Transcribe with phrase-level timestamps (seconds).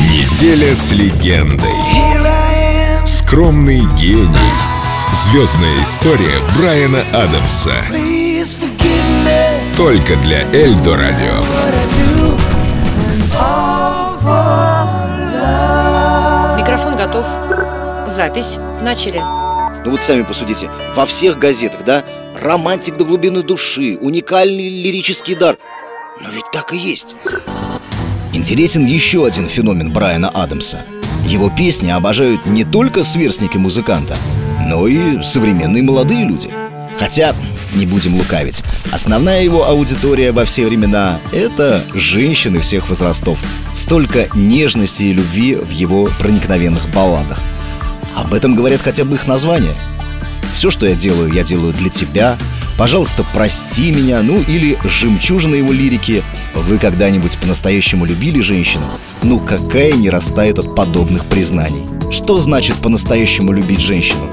[0.00, 1.74] Неделя с легендой.
[3.04, 4.28] Скромный гений.
[5.12, 7.74] Звездная история Брайана Адамса.
[9.76, 11.40] Только для Эльдо Радио.
[16.56, 17.26] Микрофон готов.
[18.06, 18.58] Запись.
[18.82, 19.18] Начали.
[19.84, 22.04] Ну вот сами посудите, во всех газетах, да,
[22.40, 25.56] романтик до глубины души, уникальный лирический дар.
[26.20, 27.16] Но ведь так и есть.
[28.32, 30.84] Интересен еще один феномен Брайана Адамса.
[31.26, 34.16] Его песни обожают не только сверстники музыканта,
[34.68, 36.48] но и современные молодые люди.
[36.96, 37.34] Хотя,
[37.74, 38.62] не будем лукавить,
[38.92, 43.42] основная его аудитория во все времена— это женщины всех возрастов.
[43.74, 47.40] Столько нежности и любви в его проникновенных балладах.
[48.14, 49.74] Об этом говорят хотя бы их названия.
[50.52, 52.38] Все, что я делаю, я делаю для тебя.
[52.80, 54.22] Пожалуйста, прости меня.
[54.22, 56.22] Ну или жемчужина его лирики.
[56.54, 58.86] Вы когда-нибудь по-настоящему любили женщину?
[59.22, 61.84] Ну какая не растает от подобных признаний?
[62.10, 64.30] Что значит по-настоящему любить женщину?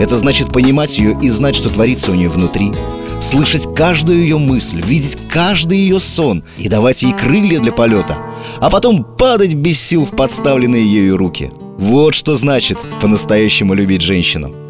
[0.00, 2.72] Это значит понимать ее и знать, что творится у нее внутри.
[3.20, 8.18] Слышать каждую ее мысль, видеть каждый ее сон и давать ей крылья для полета,
[8.58, 11.52] а потом падать без сил в подставленные ею руки.
[11.78, 14.63] Вот что значит по-настоящему любить женщину.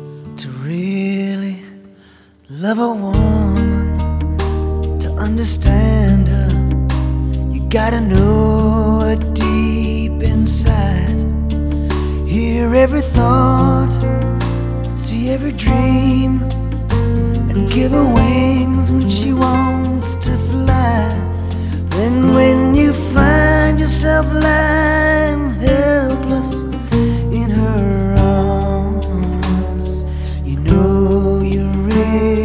[2.67, 3.99] Love a woman,
[4.99, 6.49] to understand her,
[7.53, 11.15] you gotta know her deep inside.
[12.27, 13.93] Hear every thought,
[14.97, 16.41] see every dream,
[17.51, 21.13] and give her wings when she wants to fly.
[21.91, 26.63] Then, when you find yourself lying helpless
[27.31, 29.87] in her arms,
[30.49, 32.44] you know you're really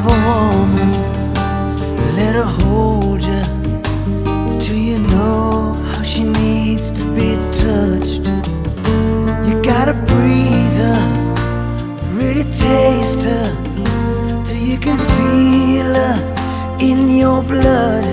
[0.00, 0.92] have a woman,
[2.14, 3.42] let her hold you
[4.60, 8.22] till you know how she needs to be touched.
[9.48, 11.00] You gotta breathe her,
[12.12, 13.48] really taste her
[14.44, 18.04] till you can feel her in your blood.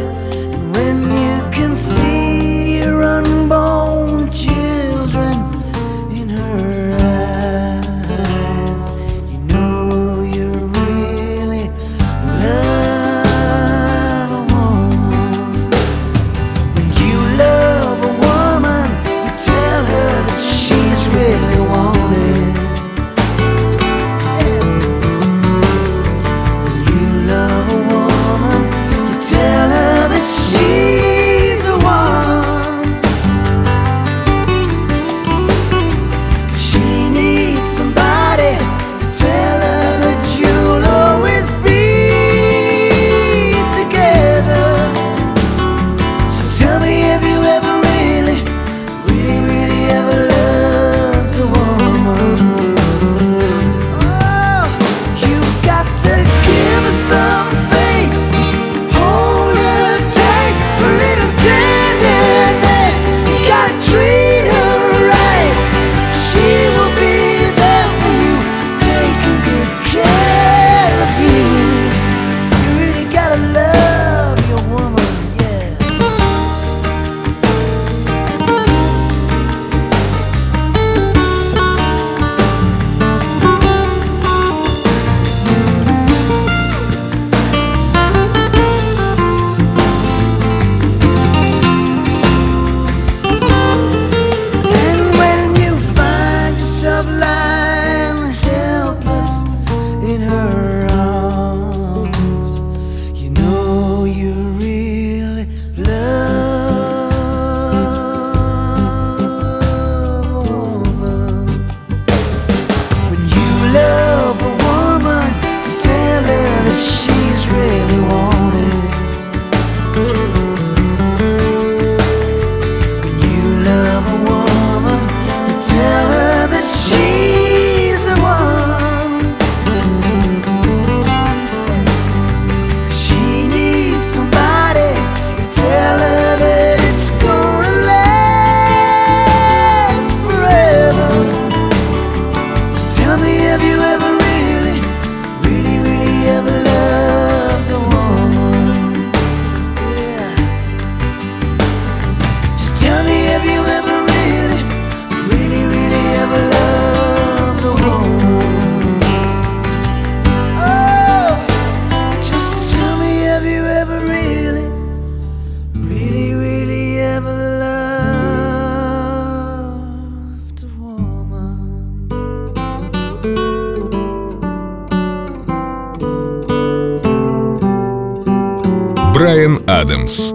[179.15, 180.33] Брайан Адамс.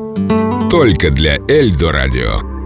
[0.71, 2.60] Только для Эльдо Радио.